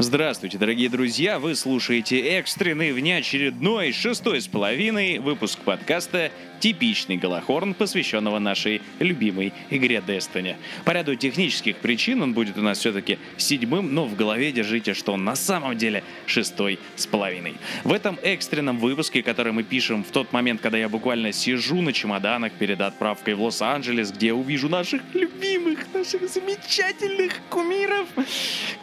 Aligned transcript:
Здравствуйте, 0.00 0.58
дорогие 0.58 0.88
друзья! 0.88 1.40
Вы 1.40 1.56
слушаете 1.56 2.20
экстренный 2.20 2.92
внеочередной 2.92 3.90
шестой 3.90 4.40
с 4.40 4.46
половиной 4.46 5.18
выпуск 5.18 5.58
подкаста 5.58 6.30
«Типичный 6.60 7.16
Голохорн», 7.16 7.74
посвященного 7.74 8.38
нашей 8.38 8.82
любимой 8.98 9.52
игре 9.70 10.02
Destiny. 10.06 10.56
По 10.84 10.92
ряду 10.92 11.14
технических 11.14 11.76
причин 11.76 12.22
он 12.22 12.32
будет 12.32 12.58
у 12.58 12.62
нас 12.62 12.78
все-таки 12.78 13.18
седьмым, 13.36 13.94
но 13.94 14.04
в 14.06 14.16
голове 14.16 14.52
держите, 14.52 14.94
что 14.94 15.12
он 15.12 15.24
на 15.24 15.36
самом 15.36 15.76
деле 15.76 16.02
шестой 16.26 16.78
с 16.96 17.06
половиной. 17.06 17.54
В 17.84 17.92
этом 17.92 18.18
экстренном 18.22 18.78
выпуске, 18.78 19.22
который 19.22 19.52
мы 19.52 19.62
пишем 19.62 20.04
в 20.04 20.10
тот 20.10 20.32
момент, 20.32 20.60
когда 20.60 20.78
я 20.78 20.88
буквально 20.88 21.32
сижу 21.32 21.80
на 21.80 21.92
чемоданах 21.92 22.52
перед 22.52 22.80
отправкой 22.80 23.34
в 23.34 23.42
Лос-Анджелес, 23.42 24.12
где 24.12 24.28
я 24.28 24.34
увижу 24.34 24.68
наших 24.68 25.02
любимых, 25.14 25.86
наших 25.92 26.28
замечательных 26.28 27.40
кумиров, 27.48 28.06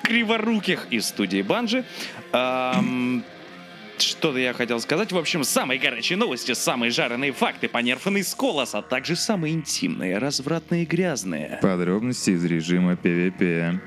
криворуких 0.01 0.87
из 0.89 1.07
студии 1.07 1.41
Банжи. 1.41 1.83
Что-то 3.97 4.37
я 4.37 4.53
хотел 4.53 4.79
сказать. 4.79 5.11
В 5.11 5.17
общем, 5.17 5.43
самые 5.43 5.79
горячие 5.79 6.17
новости, 6.17 6.53
самые 6.53 6.91
жареные 6.91 7.31
факты, 7.31 7.67
понерфанный 7.67 8.23
сколос, 8.23 8.75
а 8.75 8.81
также 8.81 9.15
самые 9.15 9.53
интимные, 9.53 10.17
развратные 10.17 10.83
и 10.83 10.85
грязные. 10.85 11.59
Подробности 11.61 12.31
из 12.31 12.43
режима 12.43 12.93
PvP. 12.93 13.79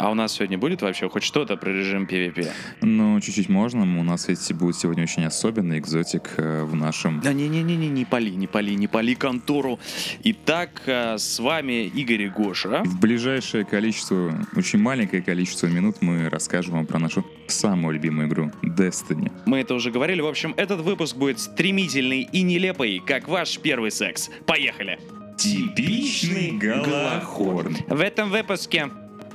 А 0.00 0.10
у 0.10 0.14
нас 0.14 0.32
сегодня 0.32 0.56
будет 0.56 0.80
вообще 0.80 1.10
хоть 1.10 1.22
что-то 1.22 1.58
про 1.58 1.70
режим 1.70 2.04
PvP? 2.04 2.48
Ну, 2.80 3.20
чуть-чуть 3.20 3.50
можно. 3.50 3.82
У 3.82 4.02
нас 4.02 4.28
ведь 4.28 4.50
будет 4.54 4.76
сегодня 4.76 5.02
очень 5.02 5.24
особенный 5.24 5.78
экзотик 5.78 6.30
э, 6.38 6.64
в 6.64 6.74
нашем... 6.74 7.20
Да 7.20 7.34
не-не-не, 7.34 7.76
не 7.76 8.06
пали, 8.06 8.30
не 8.30 8.46
пали, 8.46 8.70
не 8.70 8.86
пали 8.86 9.12
контору. 9.12 9.78
Итак, 10.24 10.80
э, 10.86 11.18
с 11.18 11.38
вами 11.38 11.84
Игорь 11.84 12.22
и 12.22 12.28
Гоша. 12.30 12.82
В 12.82 12.98
ближайшее 12.98 13.66
количество, 13.66 14.34
очень 14.56 14.78
маленькое 14.78 15.20
количество 15.20 15.66
минут 15.66 15.96
мы 16.00 16.30
расскажем 16.30 16.76
вам 16.76 16.86
про 16.86 16.98
нашу 16.98 17.26
самую 17.46 17.92
любимую 17.92 18.26
игру 18.26 18.50
Destiny. 18.62 19.30
Мы 19.44 19.58
это 19.58 19.74
уже 19.74 19.90
говорили. 19.90 20.22
В 20.22 20.28
общем, 20.28 20.54
этот 20.56 20.80
выпуск 20.80 21.14
будет 21.14 21.40
стремительный 21.40 22.22
и 22.22 22.40
нелепый, 22.40 23.02
как 23.04 23.28
ваш 23.28 23.58
первый 23.58 23.90
секс. 23.90 24.30
Поехали! 24.46 24.98
Типичный 25.40 26.50
Голохорн. 26.58 27.74
В 27.88 28.00
этом 28.02 28.30
выпуске 28.30 28.90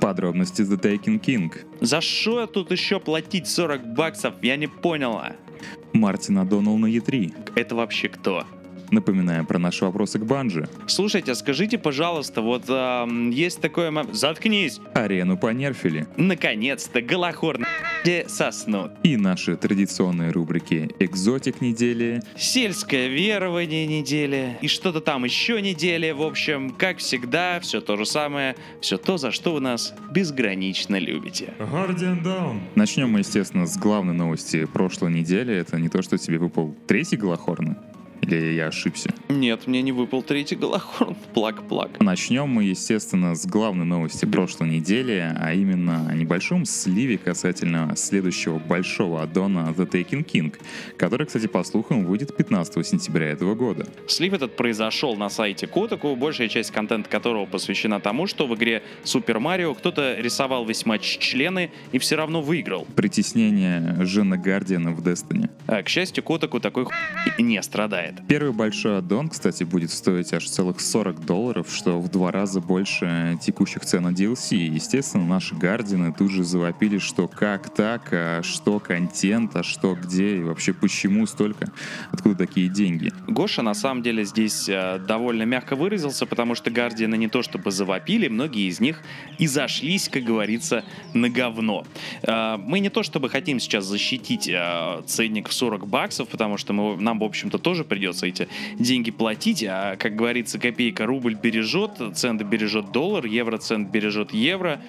Подробности 0.06 0.62
The 0.62 0.80
Taken 0.80 1.20
King. 1.20 1.52
За 1.80 2.00
что 2.00 2.46
тут 2.46 2.70
еще 2.70 3.00
платить 3.00 3.48
40 3.48 3.94
баксов, 3.94 4.34
я 4.40 4.56
не 4.56 4.68
поняла. 4.68 5.32
Мартина 5.92 6.44
Доналл 6.44 6.78
на 6.78 6.86
E3. 6.86 7.34
Это 7.56 7.74
вообще 7.74 8.08
кто? 8.08 8.44
Напоминаем 8.90 9.46
про 9.46 9.58
наши 9.58 9.84
вопросы 9.84 10.18
к 10.18 10.24
Банжи. 10.24 10.68
Слушайте, 10.86 11.34
скажите, 11.34 11.78
пожалуйста, 11.78 12.42
вот 12.42 12.64
эм, 12.68 13.30
есть 13.30 13.60
такое... 13.60 13.92
Заткнись! 14.12 14.80
Арену 14.94 15.36
понерфили. 15.36 16.06
Наконец-то 16.16 17.00
Голохор 17.00 17.58
где 18.06 18.28
соснут. 18.28 18.92
И 19.02 19.16
наши 19.16 19.56
традиционные 19.56 20.30
рубрики 20.30 20.90
«Экзотик 21.00 21.60
недели», 21.60 22.22
Сельское 22.36 23.08
верование 23.08 23.86
недели 23.86 24.58
и 24.60 24.68
что-то 24.68 25.00
там 25.00 25.24
еще 25.24 25.60
недели. 25.60 26.12
В 26.12 26.22
общем, 26.22 26.70
как 26.70 26.98
всегда, 26.98 27.58
все 27.60 27.80
то 27.80 27.96
же 27.96 28.06
самое, 28.06 28.54
все 28.80 28.96
то, 28.96 29.16
за 29.16 29.32
что 29.32 29.54
вы 29.54 29.60
нас 29.60 29.92
безгранично 30.12 30.96
любите. 31.00 31.54
Guardian 31.58 32.22
Down. 32.22 32.60
Начнем 32.76 33.10
мы, 33.10 33.20
естественно, 33.20 33.66
с 33.66 33.76
главной 33.76 34.14
новости 34.14 34.66
прошлой 34.66 35.12
недели. 35.12 35.54
Это 35.54 35.78
не 35.78 35.88
то, 35.88 36.00
что 36.02 36.16
тебе 36.16 36.38
выпал 36.38 36.76
третий 36.86 37.16
Голохорн. 37.16 37.76
Или 38.26 38.54
я 38.54 38.66
ошибся? 38.66 39.14
Нет, 39.28 39.66
мне 39.66 39.82
не 39.82 39.92
выпал 39.92 40.22
третий 40.22 40.56
Голохорн. 40.56 41.16
Плак-плак. 41.34 42.00
Начнем 42.00 42.48
мы, 42.48 42.64
естественно, 42.64 43.34
с 43.34 43.46
главной 43.46 43.84
новости 43.84 44.24
прошлой 44.24 44.68
недели, 44.70 45.32
а 45.38 45.52
именно 45.52 46.08
о 46.08 46.14
небольшом 46.14 46.64
сливе 46.64 47.18
касательно 47.18 47.94
следующего 47.96 48.58
большого 48.58 49.22
аддона 49.22 49.72
The 49.76 49.88
Taken 49.88 50.24
King, 50.24 50.54
который, 50.96 51.26
кстати, 51.26 51.46
по 51.46 51.62
слухам, 51.62 52.04
выйдет 52.04 52.36
15 52.36 52.86
сентября 52.86 53.28
этого 53.28 53.54
года. 53.54 53.86
Слив 54.08 54.32
этот 54.32 54.56
произошел 54.56 55.16
на 55.16 55.28
сайте 55.28 55.66
Котаку, 55.66 56.16
большая 56.16 56.48
часть 56.48 56.70
контента 56.72 57.08
которого 57.08 57.46
посвящена 57.46 58.00
тому, 58.00 58.26
что 58.26 58.46
в 58.46 58.54
игре 58.54 58.82
Супер 59.04 59.38
Марио 59.38 59.74
кто-то 59.74 60.16
рисовал 60.18 60.64
весьма 60.64 60.98
члены 60.98 61.70
и 61.92 61.98
все 61.98 62.16
равно 62.16 62.42
выиграл. 62.42 62.86
Притеснение 62.96 63.96
Жена 64.00 64.36
Гардиана 64.36 64.92
в 64.92 65.06
Destiny. 65.06 65.48
А, 65.66 65.82
к 65.82 65.88
счастью, 65.88 66.24
Котаку 66.24 66.60
такой 66.60 66.84
хуй 66.84 66.94
не 67.38 67.62
страдает. 67.62 68.15
Первый 68.28 68.52
большой 68.52 68.98
аддон, 68.98 69.28
кстати, 69.28 69.62
будет 69.62 69.92
стоить 69.92 70.32
аж 70.32 70.48
целых 70.48 70.80
40 70.80 71.24
долларов, 71.24 71.68
что 71.70 72.00
в 72.00 72.10
два 72.10 72.32
раза 72.32 72.60
больше 72.60 73.38
текущих 73.40 73.84
цен 73.84 74.02
на 74.02 74.08
DLC. 74.08 74.56
Естественно, 74.56 75.24
наши 75.24 75.54
гардины 75.54 76.12
тут 76.12 76.32
же 76.32 76.42
завопили, 76.42 76.98
что 76.98 77.28
как 77.28 77.72
так, 77.72 78.08
а 78.12 78.42
что 78.42 78.80
контент, 78.80 79.54
а 79.54 79.62
что 79.62 79.94
где, 79.94 80.38
и 80.38 80.42
вообще 80.42 80.72
почему 80.72 81.26
столько, 81.26 81.70
откуда 82.10 82.34
такие 82.34 82.68
деньги. 82.68 83.12
Гоша 83.28 83.62
на 83.62 83.74
самом 83.74 84.02
деле 84.02 84.24
здесь 84.24 84.68
э, 84.68 84.98
довольно 84.98 85.44
мягко 85.44 85.76
выразился, 85.76 86.26
потому 86.26 86.56
что 86.56 86.70
Гардианы 86.70 87.16
не 87.16 87.28
то 87.28 87.42
чтобы 87.42 87.70
завопили, 87.70 88.26
многие 88.26 88.68
из 88.68 88.80
них 88.80 89.02
и 89.38 89.46
зашлись, 89.46 90.08
как 90.08 90.24
говорится, 90.24 90.84
на 91.14 91.28
говно. 91.28 91.86
Э, 92.22 92.56
мы 92.56 92.80
не 92.80 92.88
то 92.88 93.04
чтобы 93.04 93.28
хотим 93.28 93.60
сейчас 93.60 93.84
защитить 93.84 94.48
э, 94.48 95.02
ценник 95.06 95.48
в 95.48 95.52
40 95.52 95.86
баксов, 95.86 96.28
потому 96.28 96.56
что 96.56 96.72
мы, 96.72 96.96
нам, 96.96 97.20
в 97.20 97.24
общем-то, 97.24 97.58
тоже 97.58 97.84
придется 97.84 98.05
эти 98.12 98.48
деньги 98.78 99.10
платить, 99.10 99.64
а, 99.64 99.96
как 99.96 100.16
говорится, 100.16 100.58
копейка 100.58 101.06
рубль 101.06 101.34
бережет, 101.34 101.92
цент 102.14 102.42
бережет 102.42 102.92
доллар, 102.92 103.26
евроцент 103.26 103.90
бережет 103.90 104.32
евро. 104.32 104.80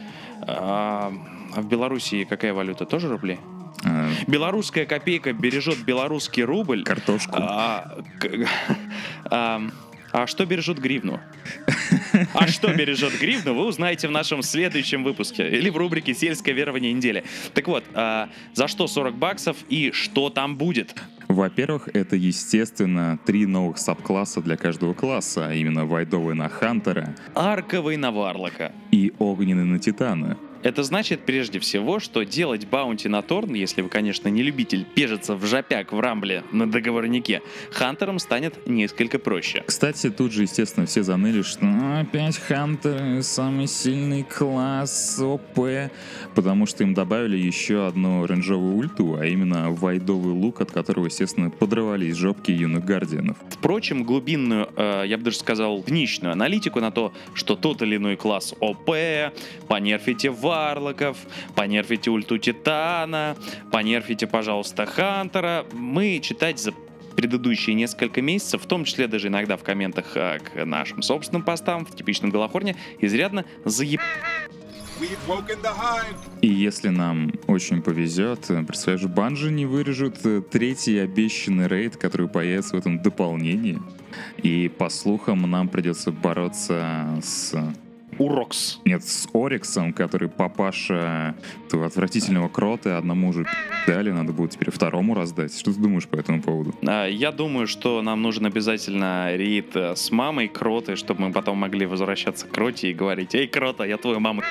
А 0.42 1.14
а 1.58 1.62
в 1.62 1.68
Белоруссии 1.68 2.24
какая 2.24 2.54
валюта? 2.54 2.86
Тоже 2.86 3.08
рубли? 3.08 3.40
А, 3.84 4.10
Белорусская 4.28 4.86
копейка 4.86 5.34
бережет 5.34 5.84
белорусский 5.84 6.44
рубль. 6.44 6.84
Картошку. 6.84 7.36
А, 7.38 7.98
а, 9.26 9.62
а 10.12 10.28
что 10.28 10.46
бережет 10.46 10.80
гривну? 10.80 11.20
А 12.34 12.48
что 12.48 12.74
бережет 12.74 13.20
гривну, 13.20 13.54
вы 13.54 13.66
узнаете 13.66 14.08
в 14.08 14.12
нашем 14.12 14.42
следующем 14.42 15.04
выпуске 15.04 15.50
или 15.50 15.70
в 15.70 15.78
рубрике 15.78 16.14
«Сельское 16.14 16.54
верование 16.54 16.94
недели». 16.94 17.24
Так 17.54 17.68
вот, 17.68 17.84
а, 17.94 18.30
за 18.54 18.68
что 18.68 18.88
40 18.88 19.16
баксов 19.16 19.58
и 19.70 19.92
что 19.92 20.30
там 20.30 20.58
будет? 20.58 20.96
Во-первых, 21.28 21.90
это, 21.94 22.16
естественно, 22.16 23.20
три 23.26 23.46
новых 23.46 23.78
сабкласса 23.78 24.42
для 24.42 24.56
каждого 24.58 24.94
класса, 24.94 25.48
а 25.48 25.54
именно 25.54 25.86
Вайдовый 25.86 26.36
на 26.36 26.50
Хантера 26.50 27.16
Арковый 27.36 27.98
на 27.98 28.12
Варлока. 28.12 28.72
и 28.92 29.14
Огненный 29.20 29.66
на 29.66 29.80
Титана. 29.80 30.38
Это 30.64 30.84
значит, 30.84 31.22
прежде 31.22 31.60
всего, 31.60 32.00
что 32.00 32.24
делать 32.24 32.68
баунти 32.68 33.08
на 33.08 33.22
Торн, 33.22 33.54
если 33.54 33.82
вы, 33.82 33.90
конечно, 33.90 34.28
не 34.28 34.44
любитель 34.44 34.86
пежиться 34.86 35.36
в 35.36 35.46
жопяк 35.46 35.94
в 35.94 36.00
Рамбле 36.00 36.44
на 36.52 36.70
договорнике, 36.70 37.42
Хантером 37.72 38.20
станет 38.20 38.68
несколько 38.68 39.20
проще. 39.20 39.64
Кстати, 39.66 40.10
тут 40.10 40.32
же, 40.32 40.44
естественно, 40.44 40.86
все 40.86 41.04
заныли, 41.04 41.42
что 41.42 41.66
«Ну, 41.66 42.00
опять 42.00 42.38
Хантер 42.38 43.24
самый 43.24 43.68
сильный 43.68 44.24
класс 44.24 45.20
ОП, 45.20 45.92
потому 46.36 46.66
что 46.66 46.84
им 46.84 46.94
добавили 46.94 47.38
еще 47.38 47.88
одну 47.88 48.26
рейнджовую 48.26 48.76
ульту, 48.76 49.18
а 49.20 49.26
именно 49.26 49.72
вайдовый 49.72 50.34
лук, 50.34 50.62
от 50.62 50.72
которого, 50.72 51.06
естественно, 51.06 51.50
подрывались 51.50 52.16
жопки 52.16 52.52
юных 52.52 52.84
гардианов. 52.86 53.38
Впрочем, 53.50 54.04
глубинную, 54.04 54.70
э, 54.76 55.04
я 55.08 55.18
бы 55.18 55.24
даже 55.24 55.38
сказал, 55.38 55.84
днищную 55.84 56.32
аналитику 56.32 56.80
на 56.80 56.92
то, 56.92 57.14
что 57.34 57.56
тот 57.56 57.82
или 57.82 57.98
иной 57.98 58.16
класс 58.16 58.54
ОП, 58.60 58.92
понерфите 59.68 60.30
Варлоков, 60.58 61.18
понерфите 61.56 62.10
ульту 62.10 62.40
Титана, 62.40 63.36
понерфите, 63.72 64.26
пожалуйста, 64.26 64.88
Хантера, 64.88 65.66
мы 65.72 66.20
читать 66.20 66.60
за 66.60 66.74
предыдущие 67.16 67.76
несколько 67.76 68.22
месяцев, 68.24 68.64
в 68.64 68.66
том 68.66 68.84
числе 68.84 69.08
даже 69.08 69.28
иногда 69.28 69.56
в 69.56 69.64
комментах 69.64 70.06
э, 70.16 70.40
к 70.40 70.66
нашим 70.66 71.04
собственным 71.04 71.44
постам 71.44 71.86
в 71.86 71.96
типичном 71.96 72.32
Голохорне, 72.32 72.76
изрядно 73.00 73.46
заеб... 73.66 74.02
И 76.42 76.48
если 76.48 76.90
нам 76.90 77.32
очень 77.46 77.84
повезет, 77.84 78.48
представляешь, 78.68 79.06
Банжи 79.06 79.52
не 79.52 79.68
вырежут 79.68 80.26
э, 80.26 80.42
третий 80.42 80.98
обещанный 80.98 81.68
рейд, 81.68 81.98
который 81.98 82.28
появится 82.28 82.76
в 82.76 82.80
этом 82.80 83.00
дополнении. 83.02 83.80
И 84.42 84.70
по 84.70 84.90
слухам 84.90 85.42
нам 85.50 85.70
придется 85.70 86.12
бороться 86.12 87.20
с 87.24 87.54
Урокс. 88.20 88.80
Нет, 88.86 89.04
с 89.04 89.28
Ориксом, 89.34 89.94
который 89.94 90.30
папаша 90.30 91.36
этого 91.68 91.86
отвратительного 91.86 92.48
крота, 92.48 92.98
одному 92.98 93.30
уже 93.30 93.46
дали, 93.88 94.12
надо 94.12 94.34
будет 94.34 94.52
теперь 94.52 94.72
второму 94.72 95.14
раздать. 95.14 95.58
Что 95.58 95.74
ты 95.74 95.80
думаешь 95.80 96.08
по 96.08 96.16
этому 96.16 96.42
поводу? 96.42 96.74
А, 96.88 97.06
Я 97.08 97.32
думаю, 97.32 97.68
что 97.68 98.02
нам 98.02 98.22
нужен 98.22 98.46
обязательно 98.46 99.36
рейд 99.36 99.76
э, 99.76 99.96
с 99.96 100.12
мамой 100.12 100.48
Кроты, 100.48 100.96
чтобы 100.96 101.22
мы 101.22 101.32
потом 101.32 101.58
могли 101.58 101.86
возвращаться 101.86 102.46
к 102.48 102.52
Кроте 102.52 102.92
и 102.92 102.94
говорить 102.94 103.36
«Эй, 103.36 103.48
Крота, 103.48 103.86
я 103.86 103.98
твою 103.98 104.20
маму 104.20 104.42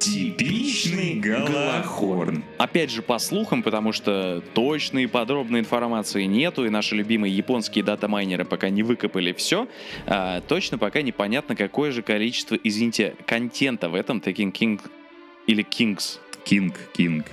Типичный 0.00 1.16
Галахорн. 1.16 2.42
Опять 2.56 2.90
же, 2.90 3.02
по 3.02 3.18
слухам, 3.18 3.62
потому 3.62 3.92
что 3.92 4.42
точной 4.54 5.04
и 5.04 5.06
подробной 5.06 5.60
информации 5.60 6.24
нету, 6.24 6.64
и 6.64 6.70
наши 6.70 6.96
любимые 6.96 7.36
японские 7.36 7.84
датамайнеры 7.84 8.46
пока 8.46 8.70
не 8.70 8.82
выкопали 8.82 9.34
все, 9.34 9.68
а, 10.06 10.40
точно 10.40 10.78
пока 10.78 11.02
непонятно, 11.02 11.54
какое 11.54 11.92
же 11.92 12.00
количество, 12.00 12.54
извините, 12.54 13.14
контента 13.26 13.90
в 13.90 13.94
этом 13.94 14.18
Taking 14.18 14.52
King 14.52 14.80
или 15.46 15.62
Kings. 15.62 16.18
Кинг, 16.44 16.76
Кинг. 16.94 17.26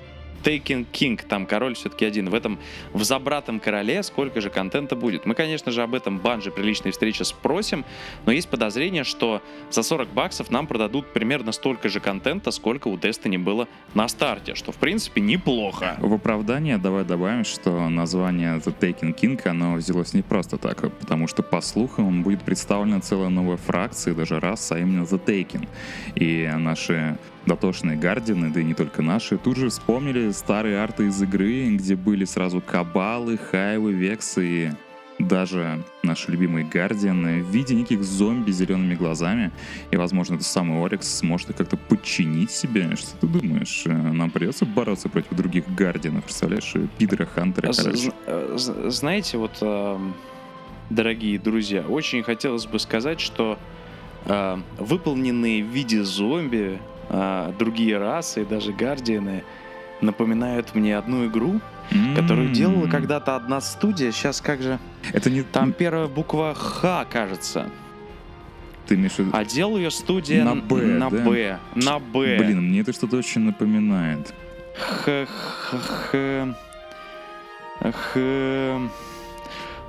Taken 0.44 0.86
King, 0.92 1.20
там 1.28 1.46
король 1.46 1.76
все-таки 1.76 2.06
один. 2.06 2.30
В 2.30 2.34
этом 2.34 2.60
в 2.94 3.04
забратом 3.04 3.60
короле 3.60 4.04
сколько 4.04 4.42
же 4.42 4.50
контента 4.50 4.96
будет? 4.96 5.26
Мы, 5.26 5.36
конечно 5.36 5.72
же, 5.72 5.82
об 5.84 5.94
этом 5.94 6.20
банже 6.20 6.52
при 6.52 6.64
личной 6.64 6.92
встрече 6.92 7.24
спросим, 7.24 7.86
но 8.26 8.32
есть 8.32 8.50
подозрение, 8.50 9.04
что 9.04 9.42
за 9.72 9.84
40 9.84 10.10
баксов 10.10 10.52
нам 10.52 10.68
продадут 10.68 11.14
примерно 11.14 11.52
столько 11.52 11.90
же 11.90 12.00
контента, 12.00 12.52
сколько 12.52 12.88
у 12.88 12.98
Destiny 12.98 13.38
было 13.38 13.68
на 13.94 14.08
старте, 14.08 14.56
что, 14.56 14.72
в 14.72 14.76
принципе, 14.76 15.22
неплохо. 15.22 15.98
В 16.00 16.14
оправдание 16.14 16.78
давай 16.78 17.04
добавим, 17.04 17.44
что 17.44 17.90
название 17.90 18.58
The 18.58 18.78
Taken 18.78 19.16
King, 19.16 19.48
оно 19.48 19.76
взялось 19.76 20.14
не 20.14 20.22
просто 20.22 20.58
так, 20.58 20.84
а 20.84 20.90
потому 20.90 21.28
что, 21.28 21.44
по 21.44 21.62
слухам, 21.62 22.24
будет 22.24 22.44
представлена 22.44 23.02
целая 23.02 23.30
новая 23.30 23.58
фракция, 23.58 24.14
даже 24.14 24.40
раз, 24.40 24.72
а 24.72 24.80
именно 24.80 25.04
The 25.04 25.24
Taken. 25.24 25.68
И 26.16 26.52
наши 26.58 27.18
дотошные 27.48 27.98
гардины, 27.98 28.52
да 28.52 28.60
и 28.60 28.64
не 28.64 28.74
только 28.74 29.02
наши, 29.02 29.38
тут 29.38 29.58
же 29.58 29.70
вспомнили 29.70 30.32
старые 30.32 30.80
арты 30.80 31.08
из 31.08 31.22
игры, 31.22 31.70
где 31.76 31.96
были 31.96 32.26
сразу 32.26 32.62
кабалы, 32.62 33.38
хайвы, 33.38 33.94
вексы 33.94 34.46
и 34.46 34.72
даже 35.20 35.84
наши 36.04 36.30
любимые 36.30 36.64
гардианы 36.64 37.42
в 37.42 37.50
виде 37.50 37.74
неких 37.74 38.04
зомби 38.04 38.52
с 38.52 38.58
зелеными 38.58 38.94
глазами. 38.94 39.52
И, 39.90 39.98
возможно, 39.98 40.36
это 40.36 40.44
самый 40.44 40.84
Орикс 40.86 41.08
сможет 41.08 41.50
их 41.50 41.56
как-то 41.56 41.76
подчинить 41.76 42.52
себе. 42.52 42.96
Что 42.96 43.18
ты 43.22 43.28
думаешь? 43.28 43.84
Э, 43.86 43.94
нам 43.94 44.30
придется 44.30 44.66
бороться 44.66 45.10
против 45.10 45.36
других 45.36 45.64
гардианов, 45.74 46.26
представляешь? 46.26 46.72
Пидора, 47.00 47.26
Хантера, 47.26 47.74
короче. 47.74 48.12
э, 48.28 48.56
Знаете, 48.58 49.38
вот, 49.40 49.58
эм, 49.62 50.14
дорогие 50.92 51.40
друзья, 51.40 51.82
очень 51.82 52.22
хотелось 52.22 52.68
бы 52.68 52.78
сказать, 52.78 53.20
что 53.20 53.58
э, 54.26 54.58
выполненные 54.78 55.64
в 55.64 55.68
виде 55.68 56.04
зомби 56.04 56.80
э, 56.80 56.97
а, 57.10 57.54
другие 57.58 57.98
расы, 57.98 58.46
даже 58.46 58.74
Гардианы, 58.74 59.44
напоминают 60.02 60.76
мне 60.76 60.98
одну 60.98 61.26
игру, 61.28 61.60
Mm-hmm. 61.90 62.16
которую 62.16 62.50
делала 62.50 62.88
когда-то 62.90 63.38
одна 63.38 63.62
студия. 63.62 64.12
Сейчас 64.12 64.42
как 64.42 64.62
же? 64.62 64.78
Это 65.14 65.30
не 65.30 65.42
там 65.42 65.72
первая 65.72 66.08
буква 66.08 66.54
Х, 66.54 67.06
кажется. 67.10 67.70
Ты 68.88 68.96
имеешь? 68.96 69.14
А 69.32 69.46
делал 69.46 69.78
ее 69.78 69.90
студия 69.90 70.44
на 70.44 70.56
Б, 70.56 70.82
на 70.82 71.10
да? 71.10 71.18
Б, 71.24 71.60
на 71.76 72.00
Б. 72.00 72.38
Блин, 72.40 72.62
мне 72.70 72.82
это 72.82 72.92
что-то 72.92 73.16
очень 73.16 73.40
напоминает. 73.40 74.34
Х, 74.76 75.26
х, 75.26 75.78
х, 76.12 76.56
х, 77.92 78.80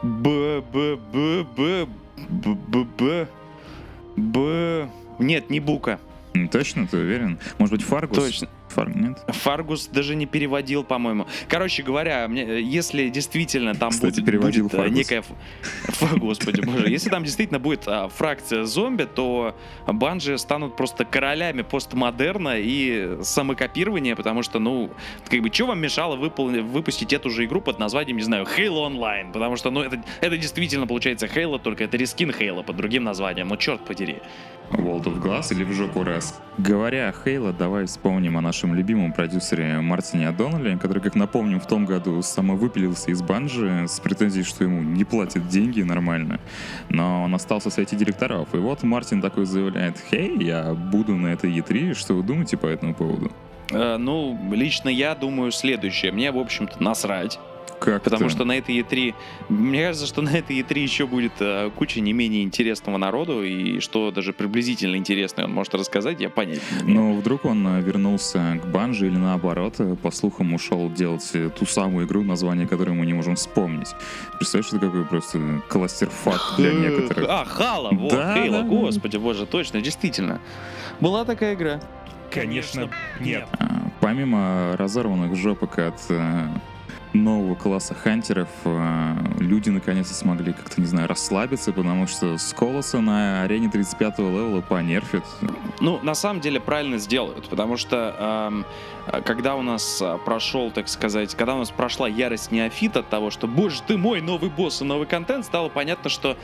Б, 0.02 0.60
Б, 0.60 0.96
Б, 0.96 1.44
Б, 1.56 1.86
Б, 2.28 2.84
Б, 2.96 3.28
Б. 4.16 4.88
Нет, 5.18 5.50
не 5.50 5.58
бука. 5.58 5.98
М, 6.42 6.48
Точно, 6.48 6.86
ты 6.86 6.96
уверен? 6.98 7.38
Может 7.58 7.76
быть, 7.76 7.82
Фаргус? 7.86 8.18
Точно. 8.18 8.48
Фар... 8.68 8.94
Нет? 8.94 9.18
Фаргус 9.28 9.86
даже 9.88 10.14
не 10.14 10.26
переводил, 10.26 10.84
по-моему. 10.84 11.26
Короче 11.48 11.82
говоря, 11.82 12.28
мне, 12.28 12.60
если 12.60 13.08
действительно 13.08 13.74
там 13.74 13.90
Кстати, 13.90 14.16
будет, 14.16 14.26
переводил 14.26 14.64
будет, 14.64 14.74
а, 14.74 14.76
Фаргус. 14.78 14.96
некая... 14.98 15.18
ф- 15.20 15.30
Ф- 15.88 16.18
Господи 16.18 16.60
боже. 16.60 16.88
Если 16.90 17.08
там 17.08 17.24
действительно 17.24 17.58
будет 17.58 17.84
а, 17.86 18.08
фракция 18.08 18.64
зомби, 18.64 19.04
то 19.12 19.56
банжи 19.86 20.36
станут 20.38 20.76
просто 20.76 21.04
королями 21.06 21.62
постмодерна 21.62 22.56
и 22.58 23.18
самокопирования, 23.22 24.14
потому 24.14 24.42
что, 24.42 24.58
ну, 24.58 24.90
как 25.28 25.40
бы, 25.40 25.50
что 25.52 25.66
вам 25.66 25.80
мешало 25.80 26.16
выпол- 26.16 26.60
выпустить 26.62 27.12
эту 27.14 27.30
же 27.30 27.46
игру 27.46 27.60
под 27.62 27.78
названием, 27.78 28.18
не 28.18 28.22
знаю, 28.22 28.44
Halo 28.44 28.86
Online? 28.90 29.32
Потому 29.32 29.56
что, 29.56 29.70
ну, 29.70 29.80
это, 29.80 30.02
это 30.20 30.36
действительно 30.36 30.86
получается 30.86 31.26
Halo, 31.26 31.58
только 31.58 31.84
это 31.84 31.96
рескин 31.96 32.30
Halo 32.30 32.62
под 32.62 32.76
другим 32.76 33.02
названием. 33.04 33.48
Ну, 33.48 33.56
черт 33.56 33.82
подери. 33.84 34.18
World 34.70 35.04
of 35.04 35.22
Glass 35.22 35.52
или 35.52 35.64
в 35.64 35.72
жопу 35.72 36.04
раз? 36.04 36.40
Говоря 36.58 37.08
о 37.08 37.12
Хейла, 37.12 37.52
давай 37.52 37.86
вспомним 37.86 38.36
о 38.36 38.40
нашем 38.40 38.74
любимом 38.74 39.12
продюсере 39.12 39.80
Мартине 39.80 40.28
Адоннелле, 40.28 40.76
который, 40.76 41.02
как 41.02 41.14
напомним, 41.14 41.60
в 41.60 41.66
том 41.66 41.86
году 41.86 42.20
самовыпилился 42.22 43.10
из 43.10 43.22
банжи 43.22 43.86
с 43.88 44.00
претензией, 44.00 44.44
что 44.44 44.64
ему 44.64 44.82
не 44.82 45.04
платят 45.04 45.48
деньги 45.48 45.82
нормально, 45.82 46.40
но 46.88 47.22
он 47.24 47.34
остался 47.34 47.70
совете 47.70 47.96
директоров. 47.96 48.54
И 48.54 48.58
вот 48.58 48.82
Мартин 48.82 49.22
такой 49.22 49.46
заявляет, 49.46 49.96
«Хей, 50.10 50.36
я 50.42 50.74
буду 50.74 51.14
на 51.14 51.28
этой 51.28 51.50
E3, 51.50 51.94
что 51.94 52.14
вы 52.14 52.22
думаете 52.22 52.56
по 52.56 52.66
этому 52.66 52.94
поводу?» 52.94 53.30
Э, 53.70 53.96
ну, 53.98 54.38
лично 54.52 54.88
я 54.88 55.14
думаю 55.14 55.52
следующее. 55.52 56.12
Мне, 56.12 56.32
в 56.32 56.38
общем-то, 56.38 56.82
насрать. 56.82 57.38
Как 57.80 58.02
Потому 58.02 58.28
что 58.28 58.44
на 58.44 58.52
этой 58.52 58.78
E3, 58.80 59.14
мне 59.48 59.84
кажется, 59.86 60.06
что 60.06 60.22
на 60.22 60.30
этой 60.30 60.60
E3 60.60 60.78
еще 60.78 61.06
будет 61.06 61.32
э, 61.40 61.70
куча 61.76 62.00
не 62.00 62.12
менее 62.12 62.42
интересного 62.42 62.96
народу, 62.96 63.42
и 63.42 63.80
что 63.80 64.10
даже 64.10 64.32
приблизительно 64.32 64.96
интересное 64.96 65.44
он 65.44 65.52
может 65.52 65.74
рассказать, 65.74 66.20
я 66.20 66.30
понять. 66.30 66.60
Но 66.82 67.14
вдруг 67.14 67.44
он 67.44 67.66
э, 67.66 67.80
вернулся 67.80 68.60
к 68.62 68.66
банже 68.66 69.06
или 69.06 69.16
наоборот, 69.16 69.74
э, 69.78 69.96
по 69.96 70.10
слухам 70.10 70.54
ушел 70.54 70.90
делать 70.90 71.30
э, 71.34 71.50
ту 71.50 71.66
самую 71.66 72.06
игру, 72.06 72.22
название 72.22 72.66
которой 72.66 72.90
мы 72.90 73.06
не 73.06 73.14
можем 73.14 73.36
вспомнить. 73.36 73.94
Представляешь, 74.38 74.72
это 74.72 74.86
какой 74.86 75.04
просто 75.04 75.62
кластерфак 75.68 76.54
для 76.56 76.72
некоторых. 76.72 77.26
А, 77.28 77.44
Хала, 77.44 77.90
вот, 77.92 78.10
Да, 78.10 78.34
Хейла, 78.34 78.62
да, 78.62 78.68
господи 78.68 79.16
боже, 79.16 79.46
точно, 79.46 79.80
действительно. 79.80 80.40
Была 81.00 81.24
такая 81.24 81.54
игра. 81.54 81.80
Конечно, 82.30 82.90
нет. 83.20 83.46
А, 83.58 83.88
Помимо 84.00 84.76
разорванных 84.76 85.34
жопок 85.36 85.78
от 85.78 85.98
э, 86.08 86.46
нового 87.12 87.54
класса 87.54 87.94
хантеров, 87.94 88.48
э, 88.64 89.14
люди 89.38 89.70
наконец-то 89.70 90.14
смогли 90.14 90.52
как-то, 90.52 90.80
не 90.80 90.86
знаю, 90.86 91.08
расслабиться, 91.08 91.72
потому 91.72 92.06
что 92.06 92.38
Сколоса 92.38 93.00
на 93.00 93.42
арене 93.42 93.68
35 93.68 94.18
левела 94.18 94.60
понерфит. 94.60 95.24
Ну, 95.80 95.98
на 96.02 96.14
самом 96.14 96.40
деле 96.40 96.60
правильно 96.60 96.98
сделают, 96.98 97.48
потому 97.48 97.76
что 97.76 98.48
эм, 98.50 98.66
э, 99.06 99.22
когда 99.22 99.56
у 99.56 99.62
нас 99.62 100.00
э, 100.02 100.18
прошел, 100.24 100.70
так 100.70 100.88
сказать, 100.88 101.34
когда 101.34 101.54
у 101.54 101.58
нас 101.58 101.70
прошла 101.70 102.08
ярость 102.08 102.50
неофита 102.50 103.00
от 103.00 103.08
того, 103.08 103.30
что, 103.30 103.46
боже 103.46 103.82
ты 103.86 103.96
мой, 103.96 104.20
новый 104.20 104.50
босс 104.50 104.82
и 104.82 104.84
новый 104.84 105.06
контент, 105.06 105.44
стало 105.44 105.68
понятно, 105.68 106.10
что 106.10 106.36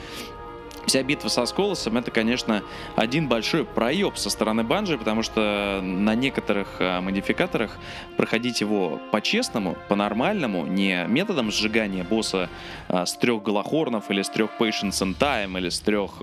Вся 0.86 1.02
битва 1.02 1.28
со 1.28 1.46
Сколосом 1.46 1.96
это, 1.96 2.10
конечно, 2.10 2.62
один 2.96 3.28
большой 3.28 3.64
проеб 3.64 4.16
со 4.16 4.30
стороны 4.30 4.64
Банжи, 4.64 4.98
потому 4.98 5.22
что 5.22 5.80
на 5.82 6.14
некоторых 6.14 6.76
э, 6.80 7.00
модификаторах 7.00 7.78
проходить 8.16 8.60
его 8.60 9.00
по-честному, 9.10 9.76
по-нормальному, 9.88 10.66
не 10.66 11.06
методом 11.08 11.50
сжигания 11.50 12.04
босса 12.04 12.48
э, 12.88 13.06
с 13.06 13.14
трех 13.14 13.42
Голохорнов 13.42 14.10
или 14.10 14.22
с 14.22 14.28
трех 14.28 14.50
Patience 14.58 15.02
and 15.02 15.16
Time 15.18 15.58
или 15.58 15.68
с 15.68 15.80
трех 15.80 16.22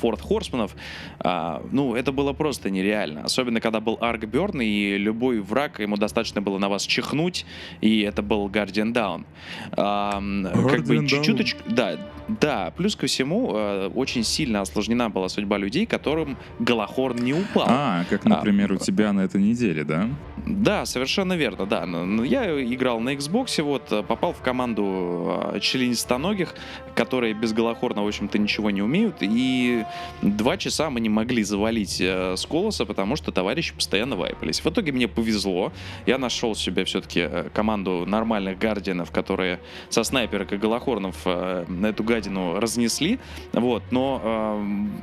Форт 0.00 0.20
Хорсманов, 0.20 0.74
а, 1.18 1.62
ну, 1.72 1.94
это 1.94 2.12
было 2.12 2.32
просто 2.32 2.70
нереально. 2.70 3.22
Особенно, 3.22 3.60
когда 3.60 3.80
был 3.80 3.98
Арк 4.00 4.24
Берн, 4.24 4.60
и 4.60 4.96
любой 4.96 5.40
враг, 5.40 5.80
ему 5.80 5.96
достаточно 5.96 6.40
было 6.40 6.58
на 6.58 6.68
вас 6.68 6.82
чихнуть, 6.82 7.46
и 7.80 8.00
это 8.02 8.22
был 8.22 8.48
Guardian 8.48 8.92
Down. 8.92 9.24
А, 9.72 10.18
м, 10.18 10.44
как 10.44 10.84
бы 10.84 10.96
Guardian 10.96 11.00
Down. 11.00 11.06
чуть-чуточку... 11.08 11.62
Да, 11.66 11.96
да, 12.28 12.72
плюс 12.76 12.96
ко 12.96 13.06
всему, 13.06 13.52
э, 13.54 13.90
очень 13.96 14.22
сильно 14.24 14.60
осложнена 14.60 15.10
была 15.10 15.28
судьба 15.28 15.58
людей, 15.58 15.86
которым 15.86 16.36
Голохорн 16.58 17.16
не 17.18 17.32
упал. 17.34 17.66
А, 17.68 18.04
как, 18.10 18.24
например, 18.24 18.72
у 18.72 18.76
тебя 18.76 19.12
на 19.12 19.22
этой 19.22 19.40
неделе, 19.42 19.84
да? 19.84 20.08
Да, 20.46 20.84
совершенно 20.86 21.32
верно, 21.32 21.66
да. 21.66 21.86
Но- 21.86 22.04
но 22.04 22.22
Я 22.24 22.44
играл 22.62 23.00
на 23.00 23.14
Xbox, 23.14 23.62
вот, 23.62 23.90
э, 23.92 24.02
попал 24.02 24.32
в 24.32 24.40
команду 24.42 25.50
э, 25.54 25.60
членистоногих, 25.60 26.54
которые 26.94 27.34
без 27.34 27.52
Голохорна, 27.52 28.02
в 28.04 28.06
общем-то, 28.06 28.38
ничего 28.38 28.70
не 28.70 28.82
умеют, 28.82 29.16
и 29.20 29.84
два 30.22 30.56
часа 30.56 30.90
мы 30.90 31.00
не 31.00 31.08
могли 31.08 31.42
завалить 31.42 32.00
э, 32.00 32.34
с 32.36 32.44
колоса, 32.46 32.84
потому 32.84 33.16
что 33.16 33.32
товарищи 33.32 33.74
постоянно 33.74 34.16
вайпались. 34.16 34.60
В 34.60 34.66
итоге 34.66 34.92
мне 34.92 35.08
повезло, 35.08 35.72
я 36.06 36.18
нашел 36.18 36.54
себе 36.54 36.84
все-таки 36.84 37.28
команду 37.54 38.04
нормальных 38.06 38.58
гардианов, 38.58 39.10
которые 39.10 39.60
со 39.88 40.04
снайперок 40.04 40.52
и 40.52 40.56
Голохорнов 40.56 41.16
э, 41.24 41.64
на 41.68 41.86
эту 41.88 42.04
гадину 42.04 42.60
разнесли, 42.60 43.18
вот, 43.52 43.82
но 43.90 44.20